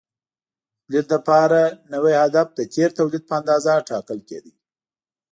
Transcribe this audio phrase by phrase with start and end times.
[0.03, 1.59] د تولید لپاره
[1.93, 4.53] نوی هدف د تېر تولید په اندازه ټاکل کېده.